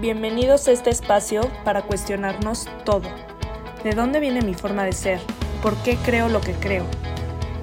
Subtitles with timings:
[0.00, 3.06] Bienvenidos a este espacio para cuestionarnos todo.
[3.84, 5.20] ¿De dónde viene mi forma de ser?
[5.62, 6.86] ¿Por qué creo lo que creo?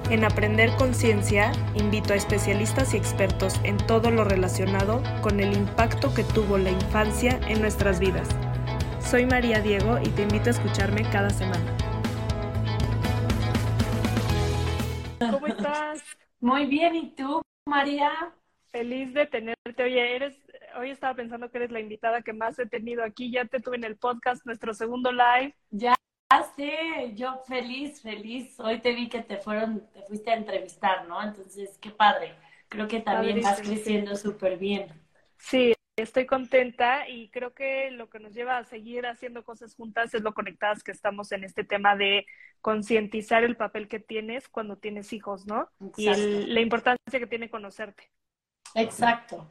[0.08, 6.14] En Aprender Conciencia invito a especialistas y expertos en todo lo relacionado con el impacto
[6.14, 8.28] que tuvo la infancia en nuestras vidas.
[9.00, 11.76] Soy María Diego y te invito a escucharme cada semana.
[15.18, 16.04] ¿Cómo estás?
[16.38, 18.12] Muy bien, ¿y tú, María?
[18.70, 19.82] Feliz de tenerte.
[19.82, 20.36] Oye, eres,
[20.78, 23.30] hoy estaba pensando que eres la invitada que más he tenido aquí.
[23.30, 25.54] Ya te tuve en el podcast, nuestro segundo live.
[25.70, 25.94] Ya
[26.56, 28.58] sé, yo feliz, feliz.
[28.60, 31.22] Hoy te vi que te fueron, te fuiste a entrevistar, ¿no?
[31.22, 32.34] Entonces, qué padre.
[32.68, 34.88] Creo que también vas creciendo súper bien.
[35.38, 40.12] Sí, estoy contenta y creo que lo que nos lleva a seguir haciendo cosas juntas
[40.14, 42.26] es lo conectadas que estamos en este tema de
[42.60, 45.70] concientizar el papel que tienes cuando tienes hijos, ¿no?
[45.96, 46.06] Y
[46.46, 48.10] la importancia que tiene conocerte.
[48.74, 49.48] Exacto.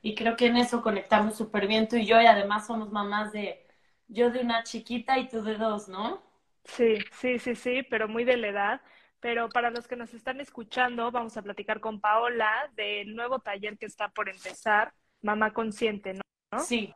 [0.00, 3.32] Y creo que en eso conectamos súper bien tú y yo y además somos mamás
[3.32, 3.66] de,
[4.06, 6.22] yo de una chiquita y tú de dos, ¿no?
[6.64, 8.80] Sí, sí, sí, sí, pero muy de la edad.
[9.20, 13.76] Pero para los que nos están escuchando, vamos a platicar con Paola del nuevo taller
[13.76, 16.60] que está por empezar, Mamá Consciente, ¿no?
[16.60, 16.94] Sí.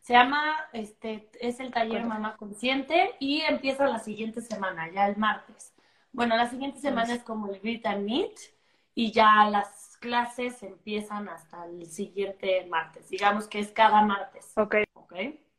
[0.00, 5.16] Se llama, este, es el taller Mamá Consciente y empieza la siguiente semana, ya el
[5.16, 5.74] martes.
[6.12, 8.38] Bueno, la siguiente semana es como el Grit and Meet
[8.94, 13.08] y ya las clases empiezan hasta el siguiente martes.
[13.08, 14.52] Digamos que es cada martes.
[14.56, 14.76] Ok.
[14.94, 15.14] Ok.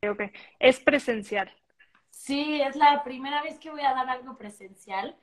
[0.10, 0.22] Ok.
[0.60, 1.52] Es presencial.
[2.10, 5.16] Sí, es la primera vez que voy a dar algo presencial.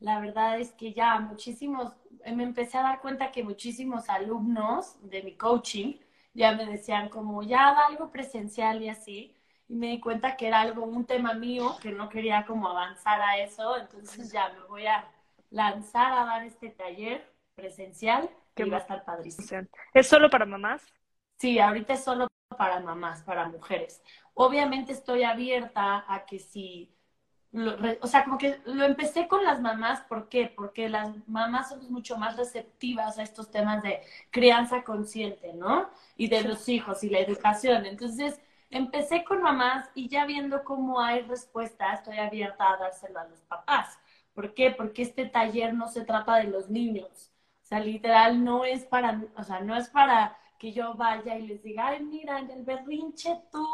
[0.00, 1.94] La verdad es que ya muchísimos,
[2.26, 5.94] me empecé a dar cuenta que muchísimos alumnos de mi coaching
[6.34, 9.36] ya me decían como, ya da algo presencial y así.
[9.68, 13.20] Y me di cuenta que era algo, un tema mío, que no quería como avanzar
[13.20, 13.76] a eso.
[13.78, 15.08] Entonces ya me voy a
[15.50, 19.68] lanzar a dar este taller presencial que va a estar padrísimo.
[19.94, 20.82] ¿Es solo para mamás?
[21.38, 24.02] Sí, ahorita es solo para mamás, para mujeres.
[24.34, 26.94] Obviamente estoy abierta a que si,
[28.00, 30.52] o sea, como que lo empecé con las mamás, ¿por qué?
[30.54, 35.90] Porque las mamás somos mucho más receptivas a estos temas de crianza consciente, ¿no?
[36.16, 37.86] Y de los hijos y la educación.
[37.86, 38.40] Entonces,
[38.70, 43.40] empecé con mamás y ya viendo cómo hay respuesta, estoy abierta a dárselo a los
[43.42, 43.98] papás.
[44.34, 44.70] ¿Por qué?
[44.70, 47.31] Porque este taller no se trata de los niños,
[47.80, 51.98] literal no es para, o sea, no es para que yo vaya y les diga,
[52.00, 53.66] mira, en el berrinche tú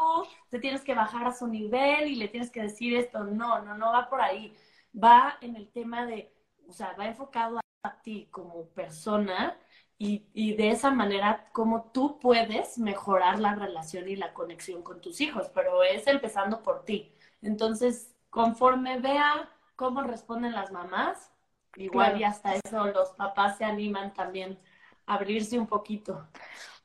[0.49, 3.23] te tienes que bajar a su nivel y le tienes que decir esto.
[3.23, 4.55] No, no, no va por ahí.
[5.01, 6.33] Va en el tema de,
[6.67, 9.57] o sea, va enfocado a ti como persona
[9.97, 15.01] y, y de esa manera como tú puedes mejorar la relación y la conexión con
[15.01, 17.13] tus hijos, pero es empezando por ti.
[17.41, 21.31] Entonces, conforme vea cómo responden las mamás,
[21.79, 24.59] Igual y hasta eso los papás se animan también
[25.05, 26.27] a abrirse un poquito.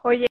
[0.03, 0.27] Oye,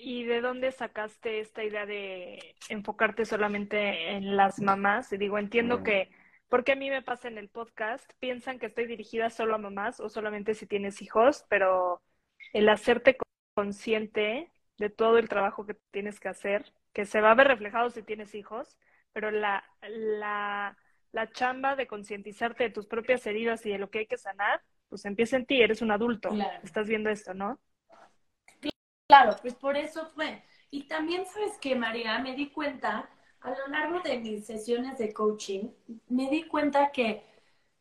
[0.00, 5.12] ¿y de dónde sacaste esta idea de enfocarte solamente en las mamás?
[5.12, 5.82] Y digo, entiendo mm.
[5.84, 6.10] que,
[6.48, 10.00] porque a mí me pasa en el podcast, piensan que estoy dirigida solo a mamás
[10.00, 12.02] o solamente si tienes hijos, pero
[12.52, 13.16] el hacerte
[13.54, 17.90] consciente de todo el trabajo que tienes que hacer, que se va a ver reflejado
[17.90, 18.76] si tienes hijos,
[19.12, 20.76] pero la, la
[21.12, 24.62] la chamba de concientizarte de tus propias heridas y de lo que hay que sanar,
[24.88, 26.30] pues empieza en ti, eres un adulto,
[26.62, 27.60] estás viendo esto, ¿no?
[29.06, 30.42] Claro, pues por eso fue.
[30.70, 33.08] Y también sabes que, María, me di cuenta,
[33.40, 35.70] a lo largo de mis sesiones de coaching,
[36.08, 37.24] me di cuenta que,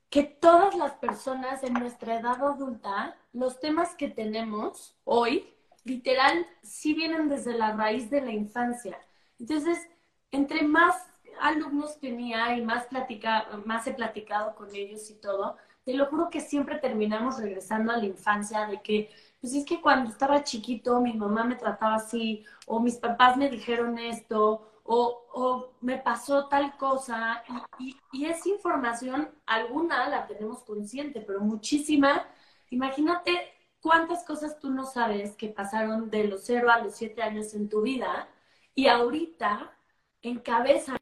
[0.09, 5.53] que todas las personas en nuestra edad adulta, los temas que tenemos hoy,
[5.83, 8.99] literal, sí vienen desde la raíz de la infancia.
[9.39, 9.87] Entonces,
[10.31, 10.95] entre más
[11.41, 16.29] alumnos tenía y más, platica, más he platicado con ellos y todo, te lo juro
[16.29, 19.09] que siempre terminamos regresando a la infancia de que,
[19.41, 23.49] pues es que cuando estaba chiquito mi mamá me trataba así, o mis papás me
[23.49, 27.43] dijeron esto, o, me pasó tal cosa,
[27.79, 32.27] y, y, y esa información, alguna la tenemos consciente, pero muchísima,
[32.69, 37.53] imagínate cuántas cosas tú no sabes que pasaron de los 0 a los 7 años
[37.53, 38.27] en tu vida,
[38.75, 39.75] y ahorita
[40.21, 40.98] encabezan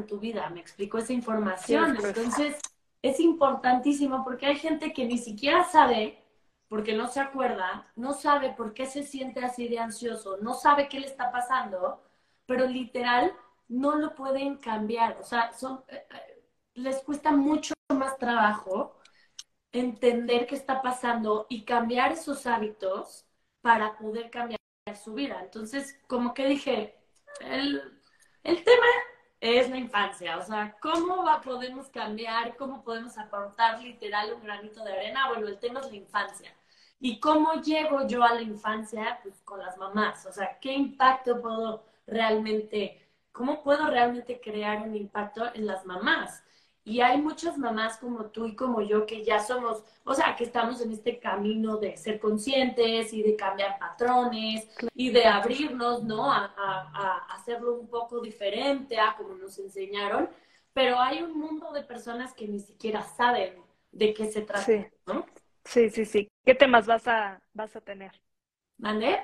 [0.00, 1.96] en tu vida, me explico esa información.
[1.96, 2.58] Entonces,
[3.02, 6.24] es importantísimo porque hay gente que ni siquiera sabe,
[6.68, 10.88] porque no se acuerda, no sabe por qué se siente así de ansioso, no sabe
[10.88, 12.02] qué le está pasando,
[12.46, 13.32] pero literal
[13.68, 15.16] no lo pueden cambiar.
[15.20, 16.42] O sea, son, eh, eh,
[16.74, 18.96] les cuesta mucho más trabajo
[19.72, 23.26] entender qué está pasando y cambiar esos hábitos
[23.60, 24.58] para poder cambiar
[25.02, 25.40] su vida.
[25.42, 26.96] Entonces, como que dije,
[27.40, 27.80] el,
[28.42, 28.86] el tema
[29.40, 30.38] es la infancia.
[30.38, 32.56] O sea, ¿cómo va, podemos cambiar?
[32.56, 35.28] ¿Cómo podemos aportar literal un granito de arena?
[35.28, 36.54] Bueno, el tema es la infancia.
[37.00, 39.18] ¿Y cómo llego yo a la infancia?
[39.22, 40.26] Pues con las mamás.
[40.26, 43.00] O sea, ¿qué impacto puedo realmente,
[43.32, 46.42] cómo puedo realmente crear un impacto en las mamás.
[46.90, 50.42] Y hay muchas mamás como tú y como yo que ya somos, o sea, que
[50.42, 56.32] estamos en este camino de ser conscientes y de cambiar patrones y de abrirnos, ¿no?
[56.32, 60.28] A, a, hacerlo un poco diferente a como nos enseñaron.
[60.72, 63.54] Pero hay un mundo de personas que ni siquiera saben
[63.92, 64.84] de qué se trata, sí.
[65.06, 65.26] ¿no?
[65.64, 66.28] Sí, sí, sí.
[66.44, 68.20] ¿Qué temas vas a, vas a tener?
[68.78, 69.16] ¿Mande?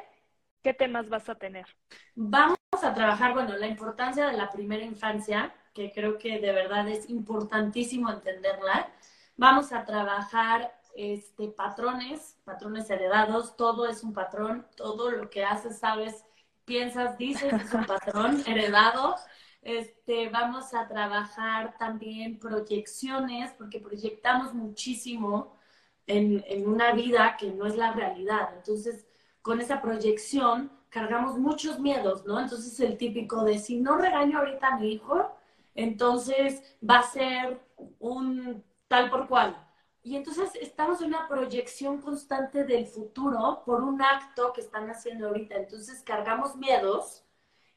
[0.63, 1.67] ¿Qué temas vas a tener?
[2.15, 6.89] Vamos a trabajar, bueno, la importancia de la primera infancia, que creo que de verdad
[6.89, 8.91] es importantísimo entenderla.
[9.37, 15.79] Vamos a trabajar este, patrones, patrones heredados, todo es un patrón, todo lo que haces,
[15.79, 16.25] sabes,
[16.65, 19.17] piensas, dices es un patrón heredado.
[19.61, 25.59] Este, vamos a trabajar también proyecciones, porque proyectamos muchísimo
[26.07, 28.49] en, en una vida que no es la realidad.
[28.57, 29.07] Entonces,
[29.43, 32.41] con esa proyección cargamos muchos miedos, ¿no?
[32.41, 35.36] Entonces, el típico de si no regaño ahorita a mi hijo,
[35.77, 37.61] entonces va a ser
[37.99, 39.63] un tal por cual.
[40.03, 45.29] Y entonces estamos en una proyección constante del futuro por un acto que están haciendo
[45.29, 45.57] ahorita.
[45.57, 47.25] Entonces cargamos miedos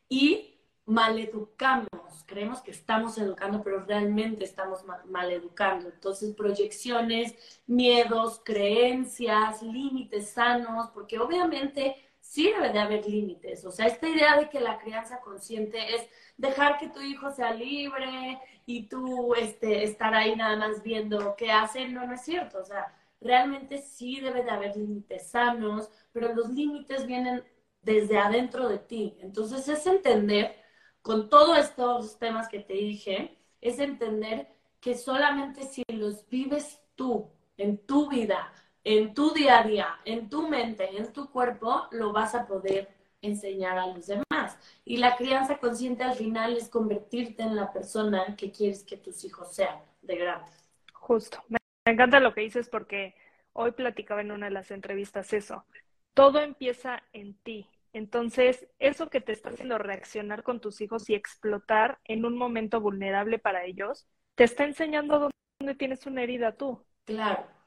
[0.08, 1.88] y maleducamos.
[2.26, 5.90] Creemos que estamos educando, pero realmente estamos maleducando.
[5.90, 7.36] Entonces proyecciones,
[7.66, 11.96] miedos, creencias, límites sanos, porque obviamente
[12.30, 13.66] sí debe de haber límites.
[13.66, 17.54] O sea, esta idea de que la crianza consciente es dejar que tu hijo sea
[17.54, 22.60] libre y tú este, estar ahí nada más viendo qué hace, no, no es cierto.
[22.60, 27.44] O sea, realmente sí debe de haber límites sanos, pero los límites vienen
[27.82, 29.18] desde adentro de ti.
[29.22, 30.56] Entonces es entender,
[31.02, 34.48] con todos estos temas que te dije, es entender
[34.80, 38.54] que solamente si los vives tú en tu vida,
[38.84, 42.90] en tu día a día, en tu mente, en tu cuerpo, lo vas a poder
[43.22, 44.58] enseñar a los demás.
[44.86, 49.24] Y la crianza consciente al final es convertirte en la persona que quieres que tus
[49.24, 50.70] hijos sean de grandes.
[50.94, 51.44] Justo.
[51.50, 53.16] Me encanta lo que dices porque
[53.54, 55.66] hoy platicaba en una de las entrevistas eso.
[56.14, 57.68] Todo empieza en ti.
[57.94, 62.80] Entonces, eso que te está haciendo reaccionar con tus hijos y explotar en un momento
[62.80, 66.86] vulnerable para ellos, te está enseñando dónde tienes una herida tú.
[67.06, 67.59] Claro.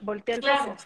[0.00, 0.76] Voltea el claro.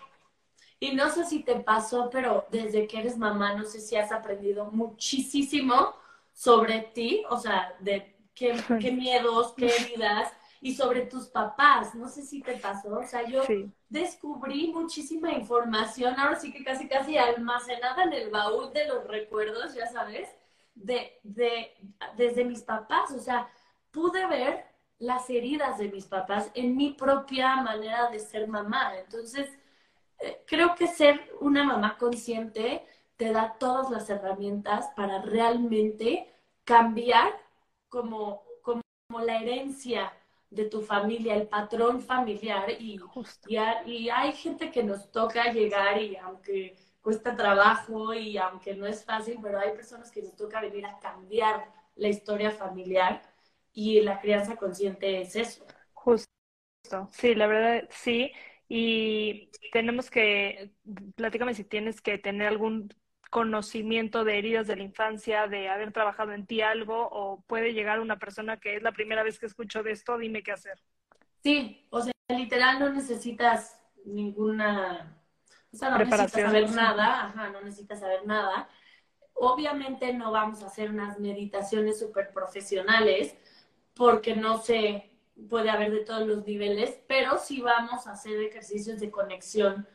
[0.79, 4.11] Y no sé si te pasó, pero desde que eres mamá, no sé si has
[4.13, 5.95] aprendido muchísimo
[6.33, 10.33] sobre ti, o sea, de qué, qué miedos, qué heridas,
[10.63, 11.95] y sobre tus papás.
[11.95, 13.43] No sé si te pasó, o sea, yo
[13.89, 19.75] descubrí muchísima información, ahora sí que casi, casi almacenada en el baúl de los recuerdos,
[19.75, 20.29] ya sabes,
[20.75, 21.75] de, de,
[22.17, 23.51] desde mis papás, o sea,
[23.91, 24.65] pude ver
[25.01, 28.97] las heridas de mis papás en mi propia manera de ser mamá.
[28.99, 29.49] Entonces,
[30.21, 32.87] eh, creo que ser una mamá consciente
[33.17, 36.33] te da todas las herramientas para realmente
[36.65, 37.33] cambiar
[37.89, 38.83] como, como,
[39.25, 40.13] la herencia
[40.51, 42.71] de tu familia, el patrón familiar.
[42.71, 43.01] Y,
[43.49, 43.57] y,
[43.87, 49.05] y hay gente que nos toca llegar y aunque cuesta trabajo y aunque no es
[49.05, 51.65] fácil, pero hay personas que nos toca venir a cambiar
[51.97, 53.23] la historia familiar
[53.73, 55.67] y la crianza consciente es eso.
[55.93, 56.29] Justo,
[57.11, 58.33] sí, la verdad, sí.
[58.69, 60.73] Y tenemos que,
[61.17, 62.89] platícame si tienes que tener algún
[63.31, 68.01] conocimiento de heridas de la infancia, de haber trabajado en ti algo, o puede llegar
[68.01, 70.83] una persona que es la primera vez que escucho de esto, dime qué hacer.
[71.43, 75.17] Sí, o sea, literal no necesitas ninguna,
[75.73, 78.69] o sea, no necesitas saber nada, ajá, no necesitas saber nada.
[79.35, 83.37] Obviamente no vamos a hacer unas meditaciones súper profesionales,
[84.01, 85.11] porque no se
[85.51, 89.87] puede haber de todos los niveles, pero sí vamos a hacer ejercicios de conexión,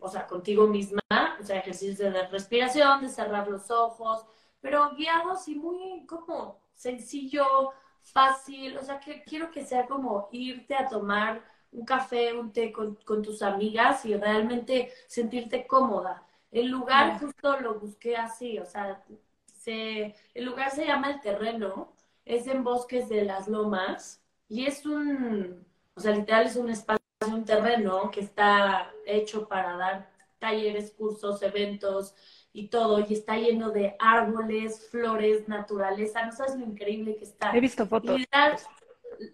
[0.00, 1.00] o sea, contigo misma,
[1.40, 4.26] o sea, ejercicios de respiración, de cerrar los ojos,
[4.60, 10.74] pero guiados y muy como sencillo, fácil, o sea, que quiero que sea como irte
[10.74, 16.26] a tomar un café, un té con, tus amigas y realmente sentirte cómoda.
[16.50, 19.04] El lugar justo lo busqué así, o sea,
[19.54, 21.92] se, el lugar se llama El Terreno,
[22.24, 27.02] es en Bosques de las Lomas y es un, o sea, literal es un espacio,
[27.26, 32.14] un terreno que está hecho para dar talleres, cursos, eventos
[32.52, 37.56] y todo, y está lleno de árboles, flores, naturaleza, no sabes lo increíble que está.
[37.56, 38.20] He visto fotos.
[38.20, 38.26] Y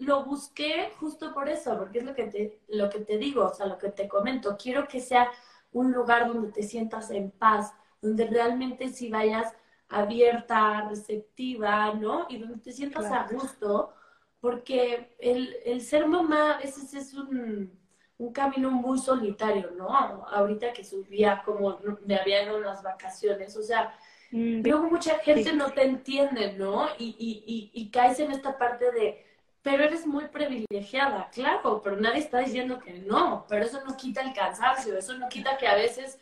[0.01, 3.55] lo busqué justo por eso, porque es lo que te, lo que te digo, o
[3.55, 4.57] sea, lo que te comento.
[4.57, 5.31] Quiero que sea
[5.73, 9.55] un lugar donde te sientas en paz, donde realmente si vayas
[9.89, 12.27] abierta, receptiva, ¿no?
[12.29, 13.95] Y donde te sientas a gusto,
[14.41, 17.73] porque el, el, ser mamá a veces es un,
[18.19, 19.89] un, camino muy solitario, ¿no?
[20.29, 23.95] Ahorita que subía como me había ido las vacaciones, o sea,
[24.31, 26.89] mm, luego mucha gente no te entiende, ¿no?
[26.99, 29.25] Y, y, y, caes en esta parte de,
[29.63, 34.21] pero eres muy privilegiada, claro, pero nadie está diciendo que no, pero eso no quita
[34.21, 36.19] el cansancio, eso no quita que a veces,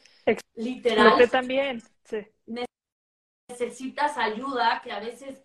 [0.55, 1.83] literal, también,
[3.49, 5.43] necesitas ayuda, que a veces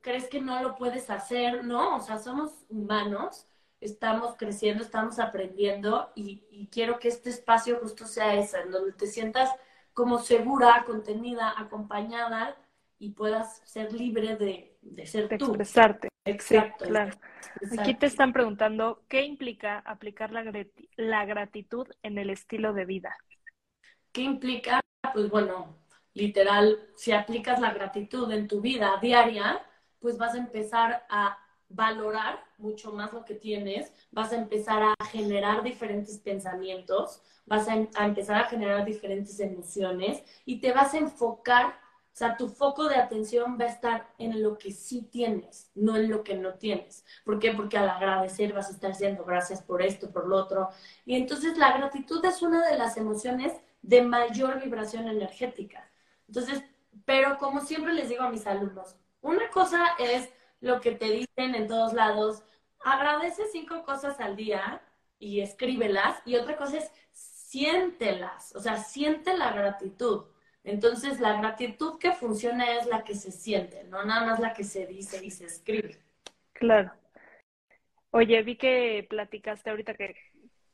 [0.00, 1.96] crees que no lo puedes hacer, ¿no?
[1.96, 3.46] O sea, somos humanos,
[3.80, 9.06] estamos creciendo, estamos aprendiendo y, quiero que este espacio justo sea ese, en donde te
[9.06, 9.50] sientas
[9.92, 12.56] como segura, contenida, acompañada
[12.98, 15.46] y puedas ser libre de, de ser de tú.
[15.46, 16.08] expresarte.
[16.24, 16.86] Exacto.
[16.86, 17.16] claro.
[17.78, 20.44] Aquí te están preguntando, ¿qué implica aplicar la,
[20.96, 23.16] la gratitud en el estilo de vida?
[24.10, 24.80] ¿Qué implica?
[25.12, 25.76] Pues bueno,
[26.14, 29.60] literal, si aplicas la gratitud en tu vida diaria,
[30.00, 35.04] pues vas a empezar a valorar mucho más lo que tienes, vas a empezar a
[35.06, 41.66] generar diferentes pensamientos, vas a, empezar a generar diferentes emociones y te vas a enfocar,
[41.66, 45.96] o sea, tu foco de atención va a estar en lo que sí tienes, no
[45.96, 47.04] en lo que no tienes.
[47.24, 47.52] ¿Por qué?
[47.52, 50.68] Porque al agradecer vas a estar diciendo gracias por esto, por lo otro.
[51.04, 53.52] Y entonces la gratitud es una de las emociones
[53.82, 55.90] de mayor vibración energética.
[56.28, 56.62] Entonces,
[57.04, 61.54] pero como siempre les digo a mis alumnos, una cosa es lo que te dicen
[61.54, 62.42] en todos lados,
[62.80, 64.82] agradece cinco cosas al día
[65.18, 70.26] y escríbelas, y otra cosa es siéntelas, o sea, siente la gratitud.
[70.64, 74.64] Entonces, la gratitud que funciona es la que se siente, no nada más la que
[74.64, 75.98] se dice y se escribe.
[76.52, 76.92] Claro.
[78.10, 80.16] Oye, vi que platicaste ahorita que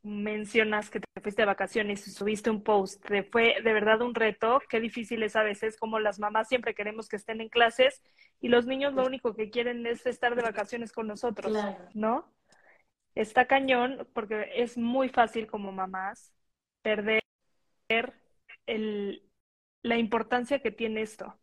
[0.02, 4.60] mencionas que te fuiste de vacaciones y subiste un post, fue de verdad un reto,
[4.68, 8.02] qué difícil es a veces, como las mamás siempre queremos que estén en clases
[8.40, 11.52] y los niños lo único que quieren es estar de vacaciones con nosotros,
[11.94, 12.32] ¿no?
[13.14, 16.32] Está cañón porque es muy fácil como mamás
[16.82, 17.20] perder
[18.66, 19.22] el,
[19.82, 21.38] la importancia que tiene esto.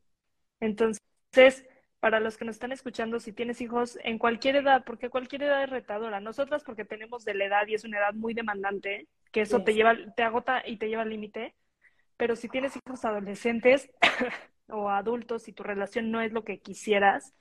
[0.59, 1.67] Entonces,
[1.99, 5.63] para los que nos están escuchando, si tienes hijos en cualquier edad, porque cualquier edad
[5.63, 9.41] es retadora, nosotras porque tenemos de la edad y es una edad muy demandante, que
[9.41, 11.55] eso te lleva, te agota y te lleva al límite,
[12.17, 13.89] pero si tienes hijos adolescentes
[14.67, 17.33] o adultos y tu relación no es lo que quisieras,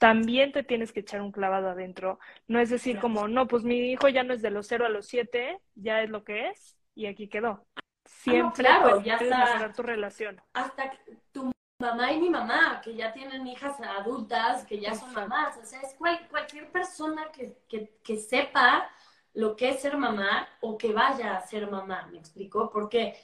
[0.00, 2.18] también te tienes que echar un clavado adentro.
[2.48, 4.88] No es decir como, no, pues mi hijo ya no es de los 0 a
[4.88, 7.64] los 7, ya es lo que es y aquí quedó.
[7.76, 9.72] Ah, Siempre claro, ya está.
[9.72, 10.40] tu relación.
[10.52, 10.92] Hasta
[11.32, 15.56] tu mamá y mi mamá, que ya tienen hijas adultas, que ya son mamás.
[15.58, 17.58] O sea, es cualquier persona que,
[18.02, 18.88] que, sepa
[19.32, 22.70] lo que es ser mamá o que vaya a ser mamá, ¿me explico?
[22.70, 23.16] Porque,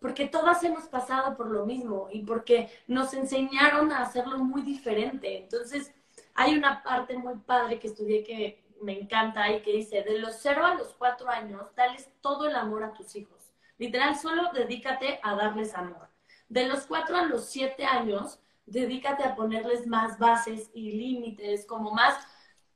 [0.00, 5.38] porque todas hemos pasado por lo mismo y porque nos enseñaron a hacerlo muy diferente.
[5.38, 5.92] Entonces,
[6.34, 10.36] hay una parte muy padre que estudié que me encanta y que dice, de los
[10.40, 13.52] 0 a los 4 años, dales todo el amor a tus hijos.
[13.76, 16.07] Literal, solo dedícate a darles amor.
[16.48, 21.90] De los 4 a los 7 años, dedícate a ponerles más bases y límites, como
[21.92, 22.26] más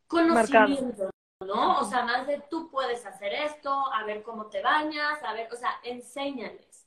[0.07, 1.11] conocimiento,
[1.41, 1.79] ¿no?
[1.79, 5.49] O sea, más de tú puedes hacer esto, a ver cómo te bañas, a ver,
[5.53, 6.87] o sea, enséñales.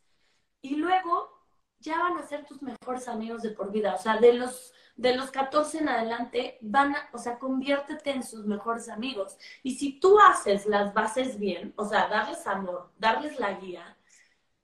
[0.62, 1.32] Y luego
[1.80, 3.96] ya van a ser tus mejores amigos de por vida.
[3.96, 8.24] O sea, de los de los 14 en adelante, van a, o sea, conviértete en
[8.24, 9.38] sus mejores amigos.
[9.64, 13.98] Y si tú haces las bases bien, o sea, darles amor, darles la guía,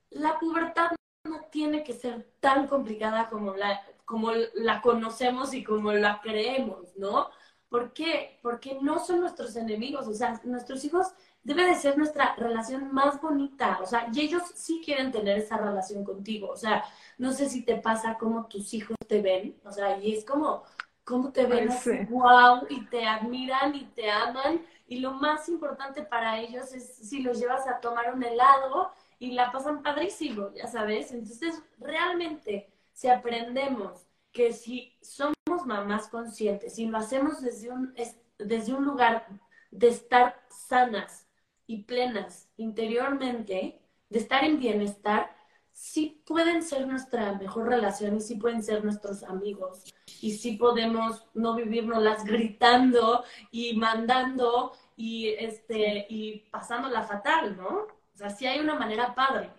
[0.09, 0.91] la pubertad
[1.23, 6.95] no tiene que ser tan complicada como la, como la conocemos y como la creemos,
[6.97, 7.29] ¿no?
[7.69, 8.39] ¿Por qué?
[8.41, 11.13] Porque no son nuestros enemigos, o sea, nuestros hijos
[11.43, 15.57] debe de ser nuestra relación más bonita, o sea, y ellos sí quieren tener esa
[15.57, 16.83] relación contigo, o sea,
[17.17, 20.63] no sé si te pasa como tus hijos te ven, o sea, y es como,
[21.03, 21.69] cómo te ven
[22.09, 27.23] wow, y te admiran y te aman, y lo más importante para ellos es si
[27.23, 33.07] los llevas a tomar un helado y la pasan padrísimo, ya sabes, entonces realmente si
[33.07, 37.93] aprendemos que si somos mamás conscientes, si lo hacemos desde un,
[38.39, 39.27] desde un lugar
[39.69, 41.27] de estar sanas,
[41.71, 45.33] y plenas interiormente, de estar en bienestar,
[45.71, 49.85] sí pueden ser nuestra mejor relación y sí pueden ser nuestros amigos.
[50.19, 57.87] Y sí podemos no vivirnos gritando y mandando y, este, y pasándola fatal, ¿no?
[58.13, 59.49] O sea, sí hay una manera padre.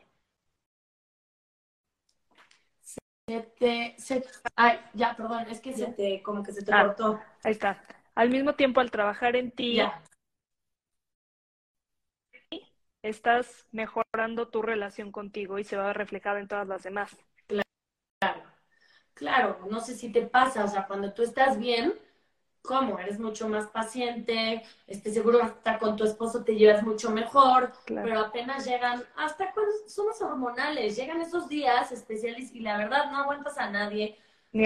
[3.26, 3.96] Se te,
[4.56, 7.20] ay, ya, perdón, es que se te, como que se te ah, cortó.
[7.44, 7.82] Ahí está.
[8.14, 9.80] Al mismo tiempo, al trabajar en ti,
[13.02, 17.16] estás mejorando tu relación contigo y se va a ver reflejada en todas las demás.
[18.18, 18.42] Claro,
[19.14, 21.94] claro, no sé si te pasa, o sea, cuando tú estás bien,
[22.62, 22.98] ¿cómo?
[22.98, 28.20] Eres mucho más paciente, este, seguro hasta con tu esposo te llevas mucho mejor, pero
[28.20, 33.58] apenas llegan, hasta cuando somos hormonales, llegan esos días especiales y la verdad no aguantas
[33.58, 34.18] a nadie,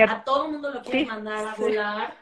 [0.09, 2.17] a todo el mundo lo quieres mandar a volar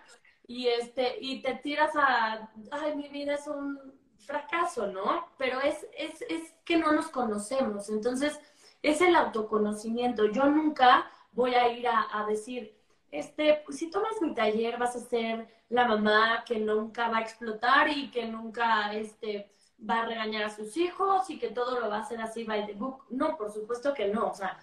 [0.46, 3.80] y este y te tiras a ay mi vida es un
[4.18, 8.38] fracaso no pero es es, es que no nos conocemos entonces
[8.84, 10.26] es el autoconocimiento.
[10.26, 12.73] Yo nunca voy a ir a, a decir
[13.18, 17.88] este, si tomas mi taller vas a ser la mamá que nunca va a explotar
[17.88, 19.52] y que nunca este,
[19.88, 22.66] va a regañar a sus hijos y que todo lo va a hacer así by
[22.66, 23.04] the book.
[23.10, 24.28] No, por supuesto que no.
[24.30, 24.58] O sea,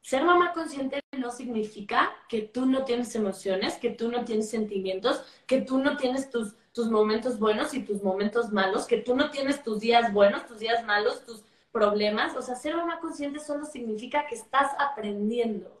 [0.00, 5.24] ser mamá consciente no significa que tú no tienes emociones, que tú no tienes sentimientos,
[5.46, 9.30] que tú no tienes tus, tus momentos buenos y tus momentos malos, que tú no
[9.30, 12.36] tienes tus días buenos, tus días malos, tus problemas.
[12.36, 15.77] O sea, ser mamá consciente solo significa que estás aprendiendo.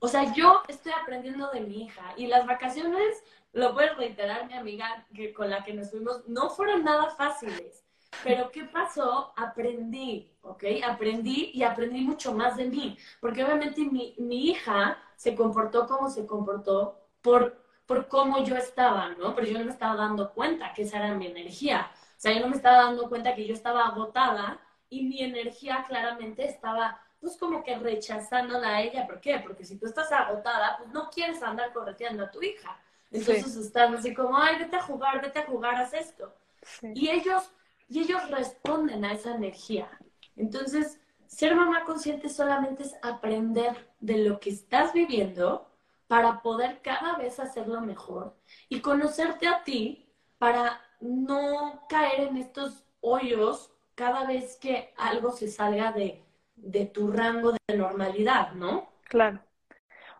[0.00, 4.54] O sea, yo estoy aprendiendo de mi hija y las vacaciones, lo puede reiterar mi
[4.54, 7.84] amiga que, con la que nos fuimos, no fueron nada fáciles.
[8.22, 9.32] Pero ¿qué pasó?
[9.36, 10.64] Aprendí, ¿ok?
[10.84, 12.96] Aprendí y aprendí mucho más de mí.
[13.20, 19.10] Porque obviamente mi, mi hija se comportó como se comportó por, por cómo yo estaba,
[19.10, 19.34] ¿no?
[19.34, 21.90] Pero yo no me estaba dando cuenta que esa era mi energía.
[21.92, 25.84] O sea, yo no me estaba dando cuenta que yo estaba agotada y mi energía
[25.88, 29.06] claramente estaba pues como que rechazándola a ella.
[29.06, 29.38] ¿Por qué?
[29.38, 32.80] Porque si tú estás agotada, pues no quieres andar correteando a tu hija.
[33.10, 36.34] Entonces están así como, ay, vete a jugar, vete a jugar, haz esto.
[36.82, 37.50] Y ellos,
[37.88, 39.88] y ellos responden a esa energía.
[40.36, 45.70] Entonces, ser mamá consciente solamente es aprender de lo que estás viviendo
[46.06, 48.36] para poder cada vez hacerlo mejor
[48.68, 50.06] y conocerte a ti
[50.38, 56.22] para no caer en estos hoyos cada vez que algo se salga de,
[56.56, 58.88] de tu rango de normalidad, ¿no?
[59.08, 59.40] Claro.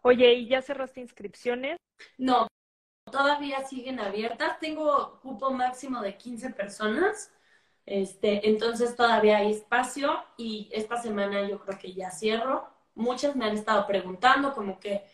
[0.03, 1.79] Oye, ¿y ya cerraste inscripciones?
[2.19, 2.47] No,
[3.11, 4.59] todavía siguen abiertas.
[4.61, 7.33] Tengo cupo máximo de 15 personas.
[7.87, 12.69] Este, entonces todavía hay espacio y esta semana yo creo que ya cierro.
[12.95, 15.05] Muchas me han estado preguntando como que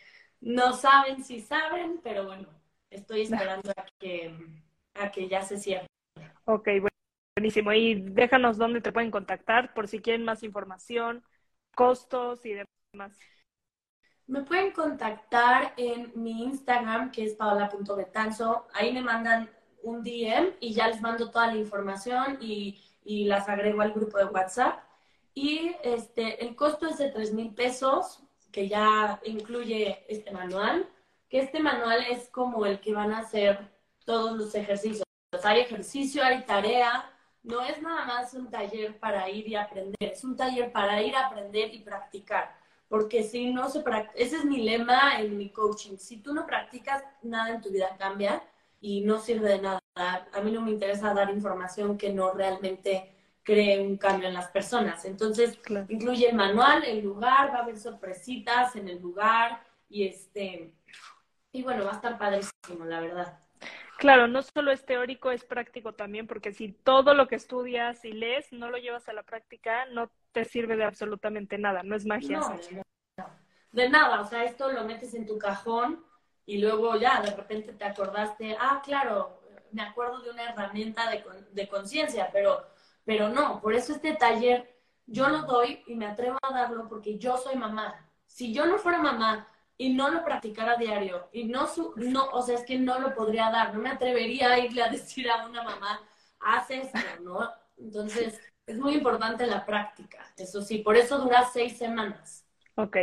[0.41, 2.49] no saben si saben, pero bueno,
[2.91, 4.35] estoy esperando a que,
[4.95, 5.87] a que ya se cierre.
[6.45, 7.02] Ok, bueno.
[7.37, 7.73] Buenísimo.
[7.73, 11.25] Y déjanos dónde te pueden contactar por si quieren más información,
[11.75, 13.19] costos y demás.
[14.27, 18.67] Me pueden contactar en mi Instagram, que es paola.betanzo.
[18.75, 19.51] Ahí me mandan
[19.83, 24.19] un DM y ya les mando toda la información y, y las agrego al grupo
[24.19, 24.79] de WhatsApp.
[25.35, 30.87] Y este, el costo es de 3 mil pesos, que ya incluye este manual,
[31.31, 33.71] que este manual es como el que van a hacer
[34.05, 35.03] todos los ejercicios.
[35.43, 37.11] Hay ejercicio, hay tarea,
[37.43, 41.17] no es nada más un taller para ir y aprender, es un taller para ir
[41.17, 42.57] a aprender y practicar.
[42.89, 46.47] Porque si no se practica, ese es mi lema en mi coaching, si tú no
[46.47, 48.43] practicas, nada en tu vida cambia
[48.81, 49.81] y no sirve de nada.
[49.95, 54.49] A mí no me interesa dar información que no realmente cree un cambio en las
[54.49, 55.05] personas.
[55.05, 60.75] Entonces, incluye el manual, el lugar, va a haber sorpresitas en el lugar y este
[61.53, 63.39] y bueno, va a estar padrísimo, la verdad.
[64.03, 68.11] Claro, no solo es teórico, es práctico también, porque si todo lo que estudias y
[68.11, 72.05] lees no lo llevas a la práctica, no te sirve de absolutamente nada, no es
[72.05, 72.41] magia.
[72.41, 73.25] No,
[73.71, 76.05] de nada, o sea, esto lo metes en tu cajón
[76.45, 81.25] y luego ya de repente te acordaste, ah, claro, me acuerdo de una herramienta de,
[81.53, 82.67] de conciencia, pero,
[83.05, 84.69] pero no, por eso este taller
[85.07, 88.05] yo lo doy y me atrevo a darlo porque yo soy mamá.
[88.27, 89.47] Si yo no fuera mamá
[89.83, 91.29] y no lo practicara a diario.
[91.33, 93.75] Y no su, no o sea es que no lo podría dar.
[93.75, 96.01] No me atrevería a irle a decir a una mamá
[96.39, 100.79] haz esto no entonces es muy importante la práctica eso sí.
[100.79, 102.47] Por eso dura seis semanas.
[102.77, 102.97] Ok,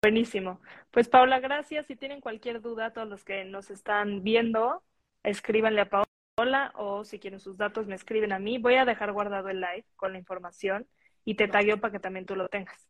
[0.00, 0.60] buenísimo.
[0.92, 1.86] Pues Paula gracias.
[1.86, 4.84] Si tienen cualquier duda todos los que nos están viendo
[5.24, 8.58] escríbanle a Paola o si quieren sus datos me escriben a mí.
[8.58, 10.86] Voy a dejar guardado el live con la información
[11.24, 12.86] y te tagueo para que también tú lo tengas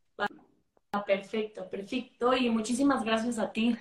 [1.04, 2.34] perfecto, perfecto.
[2.34, 3.76] Y muchísimas gracias a ti.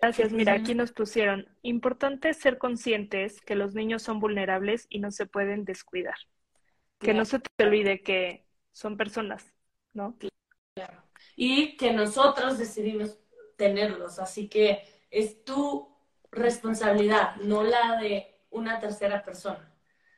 [0.00, 0.30] Gracias.
[0.30, 5.26] Mira, aquí nos pusieron, importante ser conscientes que los niños son vulnerables y no se
[5.26, 6.16] pueden descuidar.
[6.98, 9.52] Que no se te olvide que son personas,
[9.94, 10.16] ¿no?
[10.74, 11.02] Claro.
[11.34, 13.18] Y que nosotros decidimos
[13.56, 15.96] tenerlos, así que es tu
[16.30, 19.72] responsabilidad, no la de una tercera persona.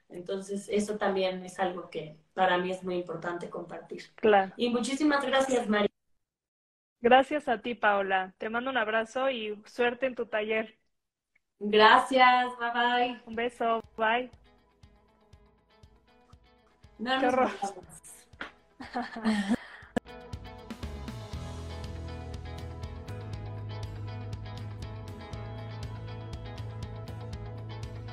[0.09, 4.05] Entonces, eso también es algo que para mí es muy importante compartir.
[4.15, 4.53] Claro.
[4.57, 5.89] Y muchísimas gracias, María.
[7.01, 8.33] Gracias a ti, Paola.
[8.39, 10.79] Te mando un abrazo y suerte en tu taller.
[11.61, 13.21] Gracias, bye bye.
[13.27, 14.31] Un beso, bye.
[17.01, 17.49] No,